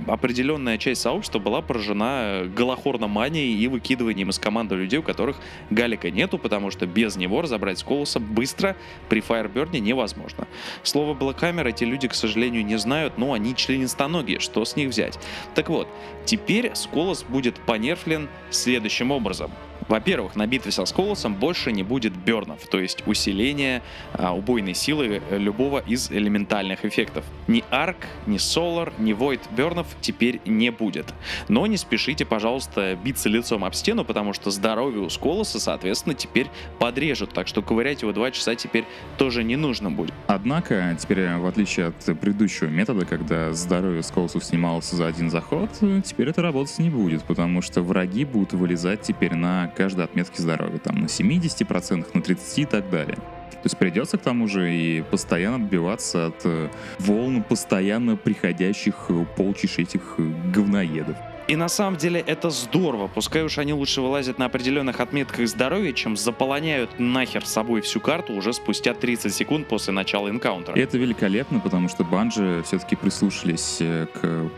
э, 0.08 0.12
определенная 0.12 0.78
часть 0.78 1.02
сообщества 1.02 1.40
была 1.40 1.62
поражена 1.62 2.44
голохорноманией 2.56 3.58
и 3.58 3.68
выкидыванием 3.68 4.30
из 4.30 4.40
команды 4.40 4.76
людей, 4.76 5.00
у 5.00 5.04
которых 5.04 5.38
галика 5.70 6.12
нету, 6.12 6.38
потому 6.38 6.72
что 6.72 6.86
без 6.86 7.16
него 7.16 7.42
разобрать 7.42 7.80
Сколоса 7.80 8.20
быстро 8.20 8.76
при 9.10 9.22
Firebird 9.22 9.78
невозможно. 9.80 10.48
Слово 10.84 11.14
Blackhammer 11.18 11.70
эти 11.70 11.84
люди, 11.84 12.08
к 12.08 12.14
сожалению, 12.14 12.66
не 12.66 12.78
знают, 12.78 13.18
но 13.18 13.34
они 13.34 13.56
членистоногие, 13.56 14.40
что 14.40 14.66
с 14.66 14.76
них 14.76 14.90
взять? 14.90 15.20
Так 15.56 15.70
вот, 15.70 15.88
теперь 16.26 16.72
Сколос 16.76 17.24
будет 17.24 17.56
понерфлен 17.56 18.30
следующим 18.50 19.12
образом. 19.12 19.52
Во-первых, 19.88 20.36
на 20.36 20.48
битве 20.48 20.72
со 20.72 20.86
Сколосом 20.86 21.36
больше 21.36 21.72
не 21.72 21.84
будет 21.84 22.16
бернов, 22.16 22.68
то 22.68 22.80
есть 22.80 23.04
усиления 23.06 23.82
а, 24.14 24.34
убойной 24.34 24.74
силы 24.74 25.22
э, 25.30 25.38
любого 25.38 25.80
из 25.80 26.12
элементальных 26.12 26.86
эффектов. 26.86 27.26
Ни 27.48 27.64
арк, 27.70 27.98
ни 28.26 28.38
солар, 28.38 28.94
ни 28.98 29.14
void 29.14 29.42
бернов 29.56 29.88
теперь 30.02 30.42
не 30.46 30.72
будет. 30.72 31.14
Но 31.48 31.68
не 31.68 31.78
спешите, 31.78 32.26
пожалуйста, 32.26 32.98
биться 33.04 33.30
лицом 33.30 33.66
об 33.66 33.74
стену, 33.74 34.06
потому 34.06 34.34
что 34.34 34.52
здоровье 34.52 35.02
у 35.02 35.10
Сколоса, 35.10 35.60
соответственно, 35.60 36.16
теперь 36.16 36.48
подрежут, 36.80 37.32
так 37.34 37.48
что 37.48 37.62
ковырять 37.62 38.02
его 38.02 38.14
два 38.14 38.32
часа 38.32 38.56
теперь 38.56 38.86
тоже 39.18 39.44
не 39.44 39.56
нужно 39.56 39.92
будет. 39.92 40.14
Однако, 40.28 40.96
теперь, 41.00 41.20
э, 41.20 41.38
в 41.38 41.46
отличие 41.46 41.88
от 41.88 42.20
предыдущего 42.20 42.68
метода, 42.68 43.06
когда 43.06 43.52
здоровье 43.54 44.04
Сколосов 44.04 44.44
снималось 44.44 44.90
за 44.90 45.08
один 45.08 45.30
заход, 45.30 45.70
э, 45.82 46.02
теперь 46.06 46.30
это 46.30 46.42
работать 46.42 46.80
не 46.80 46.90
будет, 46.90 47.24
потому 47.24 47.62
что 47.62 47.82
враги 47.82 48.26
будут 48.26 48.54
вылезать 48.54 49.02
теперь 49.02 49.34
на 49.34 49.73
каждой 49.74 50.06
отметке 50.06 50.42
здоровья. 50.42 50.80
Там 50.80 51.02
на 51.02 51.06
70%, 51.06 52.08
на 52.14 52.20
30% 52.20 52.38
и 52.56 52.66
так 52.66 52.90
далее. 52.90 53.18
То 53.64 53.68
есть 53.68 53.78
придется 53.78 54.18
к 54.18 54.22
тому 54.22 54.50
же 54.50 54.76
и 54.76 55.02
постоянно 55.04 55.56
отбиваться 55.56 56.28
от 56.28 56.42
э, 56.44 56.68
волн 57.00 57.42
постоянно 57.44 58.18
приходящих 58.18 59.06
э, 59.08 59.26
полчищ 59.38 59.80
этих 59.80 60.16
э, 60.18 60.24
говноедов. 60.54 61.16
И 61.48 61.56
на 61.56 61.70
самом 61.70 61.96
деле 61.96 62.20
это 62.20 62.50
здорово. 62.50 63.08
Пускай 63.08 63.42
уж 63.42 63.58
они 63.58 63.72
лучше 63.72 64.02
вылазят 64.02 64.38
на 64.38 64.46
определенных 64.46 65.00
отметках 65.00 65.48
здоровья, 65.48 65.94
чем 65.94 66.18
заполоняют 66.18 67.00
нахер 67.00 67.46
собой 67.46 67.80
всю 67.80 68.02
карту 68.02 68.34
уже 68.34 68.52
спустя 68.52 68.94
30 68.94 69.34
секунд 69.34 69.68
после 69.70 69.94
начала 69.94 70.30
энкаунтера. 70.30 70.76
И 70.76 70.82
это 70.82 70.98
великолепно, 70.98 71.62
потому 71.62 71.88
что 71.88 72.04
банжи 72.04 72.64
все-таки 72.66 72.98
прислушались 72.98 73.78
к 73.80 74.50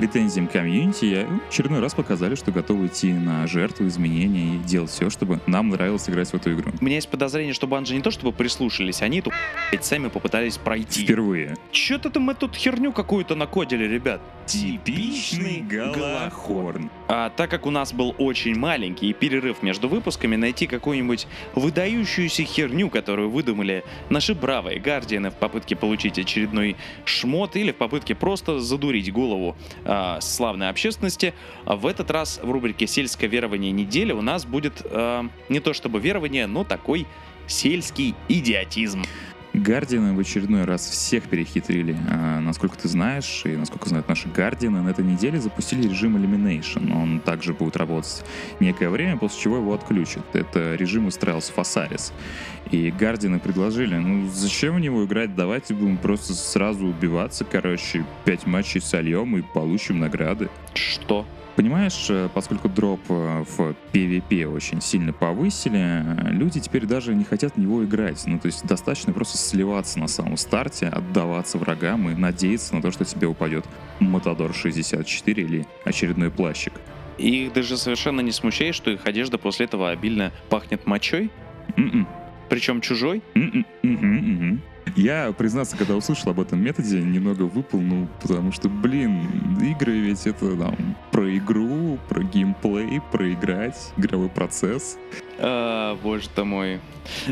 претензиям 0.00 0.46
комьюнити 0.46 1.04
и 1.04 1.24
в 1.24 1.48
очередной 1.50 1.80
раз 1.80 1.92
показали, 1.92 2.34
что 2.34 2.50
готовы 2.50 2.86
идти 2.86 3.12
на 3.12 3.46
жертву, 3.46 3.86
изменения 3.86 4.54
и 4.54 4.58
делать 4.60 4.90
все, 4.90 5.10
чтобы 5.10 5.40
нам 5.46 5.68
нравилось 5.68 6.08
играть 6.08 6.30
в 6.30 6.34
эту 6.34 6.54
игру. 6.54 6.72
У 6.80 6.84
меня 6.86 6.94
есть 6.94 7.10
подозрение, 7.10 7.52
что 7.52 7.66
банжи 7.66 7.94
не 7.94 8.00
то 8.00 8.10
чтобы 8.10 8.32
прислушались, 8.32 9.02
они 9.02 9.20
тут 9.20 9.34
сами 9.82 10.08
попытались 10.08 10.56
пройти. 10.56 11.04
Впервые. 11.04 11.58
Чё-то 11.70 12.18
мы 12.18 12.34
тут 12.34 12.56
херню 12.56 12.92
какую-то 12.92 13.34
накодили, 13.34 13.84
ребят. 13.84 14.22
Типичный 14.46 15.60
Галахорн. 15.68 16.90
А 17.12 17.28
так 17.30 17.50
как 17.50 17.66
у 17.66 17.70
нас 17.70 17.92
был 17.92 18.14
очень 18.18 18.56
маленький 18.56 19.12
перерыв 19.12 19.64
между 19.64 19.88
выпусками, 19.88 20.36
найти 20.36 20.68
какую-нибудь 20.68 21.26
выдающуюся 21.56 22.44
херню, 22.44 22.88
которую 22.88 23.30
выдумали 23.30 23.82
наши 24.10 24.32
бравые 24.32 24.78
гардианы 24.78 25.30
в 25.30 25.34
попытке 25.34 25.74
получить 25.74 26.20
очередной 26.20 26.76
шмот 27.04 27.56
или 27.56 27.72
в 27.72 27.76
попытке 27.76 28.14
просто 28.14 28.60
задурить 28.60 29.12
голову 29.12 29.56
а, 29.84 30.20
славной 30.20 30.68
общественности, 30.68 31.34
в 31.64 31.84
этот 31.88 32.12
раз 32.12 32.38
в 32.40 32.48
рубрике 32.48 32.86
«Сельское 32.86 33.26
верование 33.26 33.72
недели» 33.72 34.12
у 34.12 34.22
нас 34.22 34.44
будет 34.44 34.80
а, 34.84 35.26
не 35.48 35.58
то 35.58 35.72
чтобы 35.72 35.98
верование, 35.98 36.46
но 36.46 36.62
такой 36.62 37.08
сельский 37.48 38.14
идиотизм. 38.28 39.02
Гардианы 39.52 40.14
в 40.14 40.20
очередной 40.20 40.64
раз 40.64 40.88
всех 40.88 41.24
перехитрили. 41.24 41.96
А, 42.08 42.40
насколько 42.40 42.78
ты 42.78 42.88
знаешь, 42.88 43.42
и 43.44 43.56
насколько 43.56 43.88
знают 43.88 44.08
наши 44.08 44.28
Гардианы, 44.28 44.82
на 44.82 44.90
этой 44.90 45.04
неделе 45.04 45.40
запустили 45.40 45.88
режим 45.88 46.16
Elimination. 46.16 46.94
Он 46.94 47.20
также 47.20 47.52
будет 47.52 47.76
работать 47.76 48.24
некое 48.60 48.90
время, 48.90 49.16
после 49.16 49.40
чего 49.42 49.56
его 49.56 49.74
отключат. 49.74 50.24
Это 50.34 50.76
режим 50.76 51.06
устраивался 51.06 51.52
Фасарис. 51.52 52.12
И 52.70 52.90
Гардианы 52.92 53.40
предложили, 53.40 53.96
ну 53.96 54.28
зачем 54.28 54.76
в 54.76 54.80
него 54.80 55.04
играть, 55.04 55.34
давайте 55.34 55.74
будем 55.74 55.96
просто 55.96 56.34
сразу 56.34 56.86
убиваться, 56.86 57.44
короче, 57.44 58.04
пять 58.24 58.46
матчей 58.46 58.80
сольем 58.80 59.36
и 59.36 59.42
получим 59.42 59.98
награды. 59.98 60.48
Что? 60.74 61.26
Понимаешь, 61.60 62.06
э, 62.08 62.30
поскольку 62.32 62.70
дроп 62.70 63.00
э, 63.10 63.44
в 63.44 63.76
PvP 63.92 64.46
очень 64.46 64.80
сильно 64.80 65.12
повысили, 65.12 65.78
э, 65.78 66.30
люди 66.30 66.58
теперь 66.58 66.86
даже 66.86 67.14
не 67.14 67.22
хотят 67.22 67.52
в 67.52 67.58
него 67.58 67.84
играть. 67.84 68.22
Ну, 68.24 68.38
то 68.38 68.46
есть 68.46 68.64
достаточно 68.64 69.12
просто 69.12 69.36
сливаться 69.36 69.98
на 69.98 70.08
самом 70.08 70.38
старте, 70.38 70.86
отдаваться 70.86 71.58
врагам 71.58 72.08
и 72.08 72.14
надеяться 72.14 72.74
на 72.74 72.80
то, 72.80 72.90
что 72.90 73.04
тебе 73.04 73.26
упадет 73.26 73.66
Матадор 73.98 74.54
64 74.54 75.42
или 75.42 75.66
очередной 75.84 76.30
плащик. 76.30 76.72
И 77.18 77.44
их 77.44 77.52
даже 77.52 77.76
совершенно 77.76 78.22
не 78.22 78.32
смущает, 78.32 78.74
что 78.74 78.90
их 78.90 79.04
одежда 79.04 79.36
после 79.36 79.66
этого 79.66 79.90
обильно 79.90 80.32
пахнет 80.48 80.86
мочой, 80.86 81.30
М-м, 81.76 82.08
причем 82.48 82.80
чужой. 82.80 83.22
м-м, 83.34 83.66
мгм, 83.82 84.16
мгм. 84.16 84.62
Я, 84.96 85.32
признаться, 85.32 85.76
когда 85.76 85.96
услышал 85.96 86.30
об 86.30 86.40
этом 86.40 86.62
методе, 86.62 87.00
немного 87.00 87.42
выполнил, 87.42 88.08
потому 88.20 88.50
что, 88.50 88.68
блин, 88.68 89.58
игры 89.60 89.98
ведь 89.98 90.26
это 90.26 90.56
там 90.56 90.96
про 91.20 91.36
игру, 91.36 91.98
про 92.08 92.22
геймплей, 92.22 92.98
проиграть, 93.12 93.92
игровой 93.98 94.30
процесс. 94.30 94.96
А, 95.38 95.98
боже 96.02 96.30
ты 96.34 96.44
мой. 96.44 96.80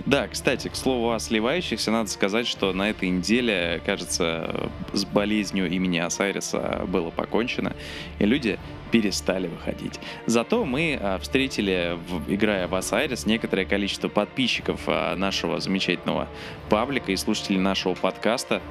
Да, 0.04 0.28
кстати, 0.28 0.68
к 0.68 0.76
слову 0.76 1.12
о 1.12 1.18
сливающихся, 1.18 1.90
надо 1.90 2.10
сказать, 2.10 2.46
что 2.46 2.74
на 2.74 2.90
этой 2.90 3.08
неделе, 3.08 3.80
кажется, 3.86 4.70
с 4.92 5.06
болезнью 5.06 5.70
имени 5.70 5.96
Осайриса 5.98 6.84
было 6.86 7.08
покончено, 7.10 7.74
и 8.18 8.26
люди 8.26 8.58
перестали 8.90 9.48
выходить. 9.48 10.00
Зато 10.26 10.64
мы 10.64 10.98
а, 11.00 11.18
встретили, 11.18 11.98
играя 12.26 12.68
в 12.68 12.74
Осайрис, 12.74 13.26
некоторое 13.26 13.66
количество 13.66 14.08
подписчиков 14.08 14.80
а, 14.86 15.14
нашего 15.16 15.60
замечательного 15.60 16.28
паблика 16.70 17.12
и 17.12 17.16
слушателей 17.16 17.60
нашего 17.60 17.94
подкаста. 17.94 18.62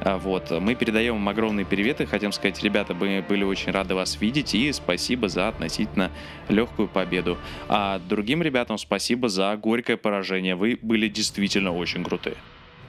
А, 0.00 0.16
Вот, 0.18 0.50
мы 0.50 0.74
передаем 0.74 1.16
им 1.16 1.28
огромные 1.28 1.66
приветы, 1.66 2.06
хотим 2.06 2.32
сказать, 2.32 2.62
ребята, 2.62 2.94
мы 2.94 3.24
были 3.26 3.44
очень 3.44 3.70
рады 3.70 3.94
вас 3.94 4.18
видеть, 4.20 4.54
и 4.54 4.65
спасибо 4.72 5.28
за 5.28 5.48
относительно 5.48 6.10
легкую 6.48 6.88
победу. 6.88 7.38
А 7.68 8.00
другим 8.08 8.42
ребятам 8.42 8.78
спасибо 8.78 9.28
за 9.28 9.56
горькое 9.56 9.96
поражение. 9.96 10.54
Вы 10.54 10.78
были 10.80 11.08
действительно 11.08 11.72
очень 11.72 12.04
крутые. 12.04 12.36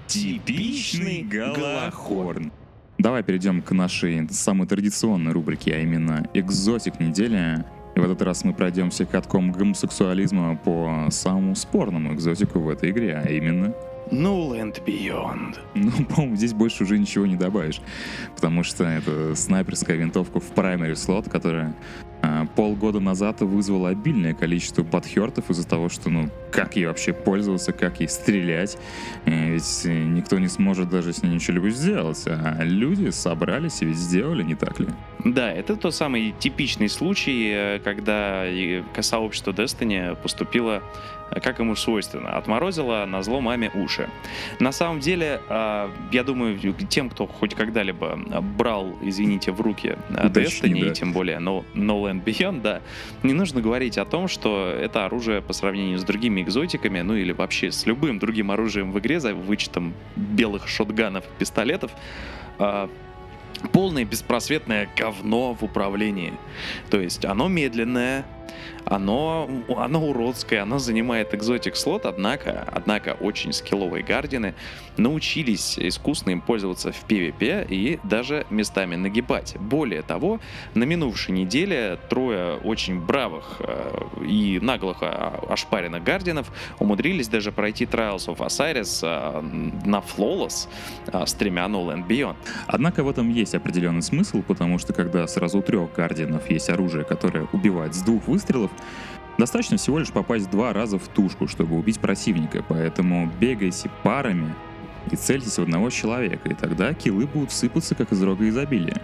Типичный 0.08 1.24
Галахорн. 1.24 2.52
Давай 2.98 3.24
перейдем 3.24 3.62
к 3.62 3.72
нашей 3.72 4.28
самой 4.30 4.68
традиционной 4.68 5.32
рубрике, 5.32 5.76
а 5.76 5.80
именно 5.80 6.28
экзотик 6.34 7.00
недели. 7.00 7.64
И 7.96 8.00
в 8.00 8.04
этот 8.04 8.22
раз 8.22 8.44
мы 8.44 8.54
пройдемся 8.54 9.06
катком 9.06 9.52
гомосексуализма 9.52 10.56
по 10.58 11.08
самому 11.10 11.56
спорному 11.56 12.14
экзотику 12.14 12.60
в 12.60 12.70
этой 12.70 12.92
игре, 12.92 13.22
а 13.24 13.30
именно... 13.30 13.74
No 14.12 14.50
Land 14.50 14.84
Beyond. 14.86 15.58
Ну, 15.76 15.92
по-моему, 16.10 16.36
здесь 16.36 16.54
больше 16.54 16.84
уже 16.84 16.98
ничего 16.98 17.26
не 17.26 17.36
добавишь, 17.36 17.82
потому 18.36 18.64
что 18.64 18.84
это 18.84 19.36
снайперская 19.36 19.98
винтовка 19.98 20.40
в 20.40 20.52
primary 20.54 20.96
слот, 20.96 21.30
которая 21.30 21.76
полгода 22.46 23.00
назад 23.00 23.42
вызвала 23.42 23.90
обильное 23.90 24.34
количество 24.34 24.84
подхертов 24.84 25.50
из-за 25.50 25.68
того, 25.68 25.90
что, 25.90 26.10
ну, 26.10 26.30
как 26.52 26.76
ей 26.76 26.86
вообще 26.88 27.14
пользоваться, 27.14 27.72
как 27.74 28.00
ей 28.00 28.08
стрелять, 28.10 28.78
Э, 29.26 29.52
ведь 29.54 29.82
э, 29.86 30.04
никто 30.04 30.40
не 30.40 30.48
сможет 30.48 30.90
даже 30.90 31.12
с 31.14 31.22
ней 31.24 31.34
ничего 31.34 31.70
сделать, 31.70 32.24
а 32.28 32.64
люди 32.64 33.10
собрались 33.10 33.82
и 33.82 33.86
ведь 33.86 33.98
сделали, 33.98 34.44
не 34.44 34.56
так 34.56 34.80
ли? 34.80 34.88
Да, 35.26 35.52
это 35.52 35.76
тот 35.76 35.94
самый 35.94 36.34
типичный 36.40 36.88
случай, 36.90 37.52
э, 37.54 37.80
когда 37.80 38.46
к- 38.94 39.04
сообщество 39.04 39.52
Destiny 39.52 40.16
поступило 40.16 40.82
как 41.44 41.60
ему 41.60 41.76
свойственно, 41.76 42.38
отморозило 42.38 43.04
на 43.06 43.22
зло 43.22 43.42
маме 43.42 43.70
уши. 43.76 44.08
На 44.62 44.72
самом 44.72 45.02
деле, 45.02 45.42
я 45.50 46.24
думаю, 46.26 46.58
тем, 46.90 47.10
кто 47.10 47.28
хоть 47.28 47.54
когда-либо 47.54 48.18
брал, 48.58 48.96
извините, 49.02 49.52
в 49.52 49.60
руки 49.60 49.98
Destiny, 50.10 50.86
да. 50.86 50.92
и 50.92 50.94
тем 50.94 51.12
более 51.12 51.40
No, 51.40 51.66
no 51.76 52.02
Land 52.02 52.24
Beyond, 52.28 52.62
да, 52.62 52.82
не 53.24 53.34
нужно 53.34 53.62
говорить 53.62 53.98
о 53.98 54.06
том, 54.06 54.28
что 54.28 54.70
это 54.70 55.06
оружие 55.06 55.42
по 55.42 55.54
сравнению 55.54 55.98
с 55.98 56.04
другими 56.04 56.42
экзотиками, 56.42 57.02
ну 57.02 57.16
или 57.16 57.32
вообще 57.32 57.72
с 57.72 57.86
любым 57.86 58.20
другим 58.20 58.52
оружием 58.52 58.92
в 58.92 59.00
игре, 59.00 59.20
за 59.20 59.34
вычетом 59.34 59.94
белых 60.16 60.68
шотганов 60.68 61.26
и 61.26 61.40
пистолетов, 61.40 61.92
а, 62.60 62.90
полное 63.72 64.06
беспросветное 64.06 64.90
говно 64.98 65.54
в 65.54 65.64
управлении. 65.64 66.34
То 66.90 67.00
есть 67.00 67.26
оно 67.26 67.48
медленное, 67.48 68.26
оно, 68.86 69.50
оно 69.76 70.06
уродское, 70.06 70.62
оно 70.62 70.80
занимает 70.80 71.34
экзотик 71.34 71.76
слот, 71.76 72.06
однако, 72.06 72.68
однако 72.72 73.18
очень 73.20 73.54
скилловые 73.54 74.04
гардины 74.04 74.54
научились 74.98 75.78
искусно 75.78 76.32
им 76.32 76.42
пользоваться 76.42 76.92
в 76.92 77.06
PvP 77.08 77.68
и 77.70 78.00
даже 78.04 78.46
местами 78.50 78.96
нагибать. 78.96 79.56
Более 79.60 80.02
того, 80.02 80.40
на 80.74 80.84
минувшей 80.84 81.34
неделе 81.34 81.98
трое 82.10 82.56
очень 82.58 83.00
бравых 83.00 83.58
э, 83.60 84.26
и 84.28 84.60
наглых 84.62 84.98
а, 85.02 85.44
ошпаренных 85.50 86.04
гардинов 86.04 86.52
умудрились 86.80 87.28
даже 87.28 87.52
пройти 87.52 87.86
Trials 87.86 88.28
of 88.28 88.38
Osiris 88.38 89.00
э, 89.04 89.42
на 89.86 89.98
Flawless 89.98 90.68
э, 91.08 91.26
с 91.26 91.34
тремя 91.34 91.66
No 91.66 91.86
Land 91.86 92.08
Beyond. 92.08 92.36
Однако 92.68 93.04
в 93.04 93.10
этом 93.10 93.30
есть 93.30 93.56
определенный 93.56 94.02
смысл, 94.02 94.42
потому 94.42 94.80
что 94.80 94.94
когда 94.94 95.28
сразу 95.28 95.60
у 95.60 95.62
трех 95.62 95.94
гардианов 95.94 96.50
есть 96.50 96.70
оружие, 96.70 97.04
которое 97.04 97.48
убивает 97.54 97.94
с 97.94 98.02
двух 98.02 98.28
выстрелов, 98.28 98.57
достаточно 99.38 99.78
всего 99.78 100.00
лишь 100.00 100.12
попасть 100.12 100.50
два 100.50 100.74
раза 100.74 100.98
в 100.98 101.08
тушку, 101.08 101.48
чтобы 101.48 101.78
убить 101.78 102.00
противника, 102.00 102.64
поэтому 102.68 103.32
бегайте 103.40 103.90
парами 104.04 104.54
и 105.12 105.16
цельтесь 105.16 105.58
в 105.58 105.62
одного 105.62 105.90
человека, 105.90 106.50
и 106.50 106.54
тогда 106.54 106.94
киллы 106.94 107.28
будут 107.28 107.52
сыпаться, 107.52 107.96
как 107.96 108.12
из 108.12 108.22
рога 108.22 108.48
изобилия. 108.48 109.02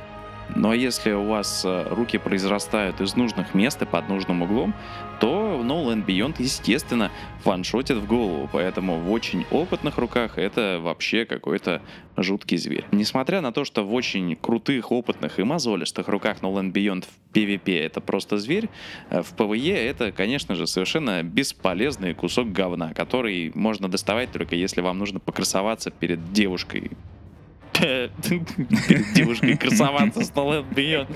Но 0.55 0.73
если 0.73 1.11
у 1.11 1.23
вас 1.23 1.63
э, 1.65 1.87
руки 1.89 2.17
произрастают 2.17 3.01
из 3.01 3.15
нужных 3.15 3.53
мест 3.53 3.81
и 3.81 3.85
под 3.85 4.07
нужным 4.09 4.43
углом, 4.43 4.73
то 5.19 5.61
No 5.63 5.85
Land 5.85 6.05
Beyond, 6.05 6.35
естественно, 6.39 7.11
ваншотит 7.43 7.97
в 7.97 8.07
голову. 8.07 8.49
Поэтому 8.51 8.99
в 8.99 9.11
очень 9.11 9.45
опытных 9.51 9.97
руках 9.97 10.37
это 10.37 10.79
вообще 10.81 11.25
какой-то 11.25 11.81
жуткий 12.17 12.57
зверь. 12.57 12.85
Несмотря 12.91 13.41
на 13.41 13.51
то, 13.51 13.65
что 13.65 13.83
в 13.83 13.93
очень 13.93 14.35
крутых, 14.35 14.91
опытных 14.91 15.39
и 15.39 15.43
мозолистых 15.43 16.07
руках 16.07 16.37
No 16.41 16.53
Land 16.53 16.71
Beyond 16.73 17.05
в 17.05 17.35
PvP 17.35 17.79
это 17.79 18.01
просто 18.01 18.37
зверь, 18.37 18.69
э, 19.09 19.21
в 19.21 19.33
PvE 19.33 19.75
это, 19.75 20.11
конечно 20.11 20.55
же, 20.55 20.67
совершенно 20.67 21.23
бесполезный 21.23 22.13
кусок 22.13 22.51
говна, 22.51 22.93
который 22.93 23.51
можно 23.55 23.87
доставать 23.89 24.31
только 24.31 24.55
если 24.55 24.81
вам 24.81 24.99
нужно 24.99 25.19
покрасоваться 25.19 25.89
перед 25.89 26.31
девушкой. 26.31 26.91
Перед 28.87 29.13
девушкой 29.13 29.57
красоваться 29.57 30.21
с 30.21 30.31
No 30.31 30.63
Land 30.63 30.73
Beyond. 30.73 31.07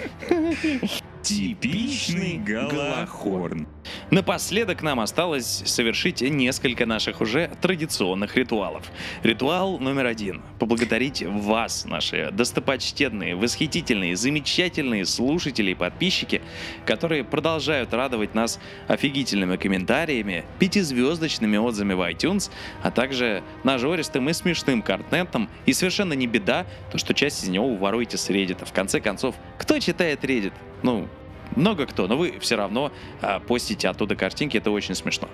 Типичный 1.28 2.38
Галахорн. 2.38 3.68
Напоследок 4.12 4.82
нам 4.82 5.02
осталось 5.02 5.62
совершить 5.66 6.22
несколько 6.22 6.86
наших 6.86 7.20
уже 7.20 7.52
традиционных 7.62 8.38
ритуалов. 8.38 8.90
Ритуал 9.24 9.78
номер 9.78 10.06
один. 10.06 10.42
Поблагодарить 10.58 11.24
вас, 11.24 11.84
наши 11.84 12.30
достопочтенные, 12.32 13.36
восхитительные, 13.36 14.16
замечательные 14.16 15.06
слушатели 15.06 15.72
и 15.72 15.76
подписчики, 15.76 16.42
которые 16.86 17.26
продолжают 17.26 17.94
радовать 17.94 18.34
нас 18.34 18.58
офигительными 18.88 19.58
комментариями, 19.58 20.46
пятизвездочными 20.60 21.58
отзывами 21.58 21.94
в 21.94 22.10
iTunes, 22.10 22.50
а 22.84 22.90
также 22.90 23.44
нажористым 23.66 24.30
и 24.30 24.34
смешным 24.34 24.82
контентом. 24.82 25.50
И 25.66 25.74
совершенно 25.74 26.14
не 26.14 26.26
беда, 26.26 26.66
то 26.90 26.98
что 26.98 27.14
часть 27.14 27.44
из 27.44 27.50
него 27.50 27.68
вы 27.68 27.76
воруете 27.76 28.16
с 28.16 28.30
Reddit. 28.30 28.66
В 28.66 28.72
конце 28.72 29.02
концов, 29.02 29.36
кто 29.58 29.78
читает 29.80 30.24
Reddit? 30.24 30.54
Ну, 30.84 31.08
много 31.56 31.86
кто, 31.86 32.08
но 32.08 32.18
вы 32.18 32.36
все 32.40 32.56
равно 32.56 32.92
а, 33.22 33.40
постите 33.40 33.88
оттуда 33.88 34.16
картинки, 34.16 34.58
это 34.58 34.72
очень 34.72 34.96
смешно. 34.96 35.28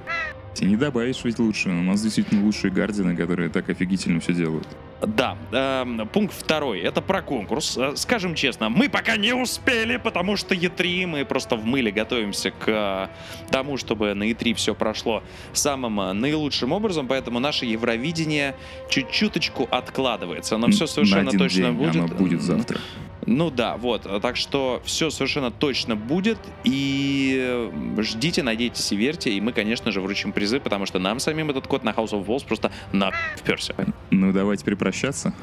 И 0.59 0.65
не 0.65 0.75
добавишь 0.75 1.23
ведь 1.23 1.39
лучше. 1.39 1.69
У 1.69 1.83
нас 1.83 2.01
действительно 2.01 2.43
лучшие 2.45 2.71
гардины, 2.71 3.15
которые 3.15 3.49
так 3.49 3.69
офигительно 3.69 4.19
все 4.19 4.33
делают. 4.33 4.67
Да, 5.01 5.35
эм, 5.51 6.07
пункт 6.07 6.33
второй, 6.33 6.79
это 6.79 7.01
про 7.01 7.21
конкурс. 7.21 7.77
Э, 7.77 7.93
Скажем 7.95 8.35
честно, 8.35 8.69
мы 8.69 8.87
пока 8.87 9.17
не 9.17 9.33
успели, 9.33 9.97
потому 9.97 10.37
что 10.37 10.55
E3, 10.55 11.07
мы 11.07 11.25
просто 11.25 11.55
в 11.55 11.65
мыле 11.65 11.91
готовимся 11.91 12.51
к 12.51 12.67
э, 12.67 13.07
тому, 13.51 13.77
чтобы 13.77 14.13
на 14.13 14.23
E3 14.31 14.53
все 14.53 14.75
прошло 14.75 15.23
самым 15.51 15.99
э, 15.99 16.13
наилучшим 16.13 16.71
образом, 16.71 17.07
поэтому 17.07 17.39
наше 17.39 17.65
Евровидение 17.65 18.55
чуть-чуточку 18.89 19.67
откладывается, 19.69 20.57
но 20.57 20.69
все 20.69 20.83
На 20.83 20.87
совершенно 20.87 21.29
один 21.29 21.39
точно 21.39 21.63
день 21.63 21.73
будет. 21.73 21.95
Оно 21.95 22.07
будет 22.07 22.41
завтра. 22.41 22.79
Ну 23.25 23.49
да, 23.49 23.77
вот. 23.77 24.07
Так 24.21 24.35
что 24.35 24.81
все 24.85 25.09
совершенно 25.09 25.51
точно 25.51 25.95
будет. 25.95 26.37
И 26.63 27.71
ждите, 27.99 28.43
надейтесь 28.43 28.91
и 28.91 28.95
верьте. 28.95 29.31
И 29.31 29.41
мы, 29.41 29.53
конечно 29.53 29.91
же, 29.91 30.01
вручим 30.01 30.31
призы, 30.31 30.59
потому 30.59 30.85
что 30.85 30.99
нам 30.99 31.19
самим 31.19 31.49
этот 31.49 31.67
код 31.67 31.83
на 31.83 31.89
House 31.89 32.11
of 32.11 32.25
Walls 32.25 32.45
просто 32.45 32.71
на 32.91 33.11
вперся. 33.37 33.73
Ну, 34.11 34.31
давай 34.31 34.57
теперь 34.57 34.75
прощаться. 34.75 35.33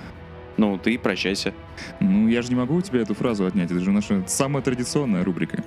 Ну, 0.56 0.78
ты 0.78 0.98
прощайся. 0.98 1.54
Ну, 2.00 2.28
я 2.28 2.42
же 2.42 2.48
не 2.48 2.54
могу 2.54 2.74
у 2.74 2.82
тебя 2.82 3.00
эту 3.00 3.14
фразу 3.14 3.46
отнять. 3.46 3.70
Это 3.70 3.80
же 3.80 3.90
наша 3.90 4.24
самая 4.26 4.62
традиционная 4.62 5.24
рубрика. 5.24 5.64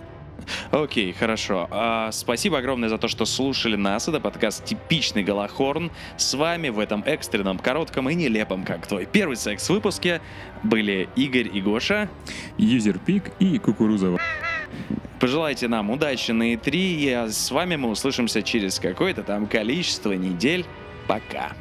Окей, 0.71 1.13
хорошо. 1.13 1.67
А, 1.71 2.12
спасибо 2.12 2.57
огромное 2.57 2.89
за 2.89 2.97
то, 2.97 3.07
что 3.07 3.25
слушали 3.25 3.75
нас. 3.75 4.07
Это 4.07 4.19
подкаст 4.19 4.65
«Типичный 4.65 5.23
Голохорн». 5.23 5.91
С 6.17 6.33
вами 6.33 6.69
в 6.69 6.79
этом 6.79 7.03
экстренном, 7.05 7.59
коротком 7.59 8.09
и 8.09 8.15
нелепом, 8.15 8.63
как 8.63 8.88
твой 8.88 9.05
первый 9.05 9.38
секс 9.38 9.69
выпуске 9.69 10.21
были 10.63 11.09
Игорь 11.15 11.50
и 11.53 11.62
Гоша. 11.62 12.09
Юзерпик 12.57 13.31
и 13.39 13.57
кукуруза. 13.59 14.17
Пожелайте 15.19 15.67
нам 15.67 15.89
удачи 15.89 16.31
на 16.31 16.53
E3, 16.53 16.75
и 16.75 17.09
а 17.12 17.29
с 17.29 17.51
вами 17.51 17.75
мы 17.75 17.89
услышимся 17.89 18.41
через 18.41 18.79
какое-то 18.79 19.23
там 19.23 19.47
количество 19.47 20.12
недель. 20.13 20.65
Пока. 21.07 21.53